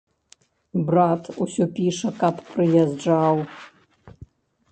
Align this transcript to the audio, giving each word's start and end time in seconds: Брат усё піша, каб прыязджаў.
Брат 0.87 1.27
усё 1.43 1.67
піша, 1.75 2.09
каб 2.23 2.35
прыязджаў. 2.51 3.35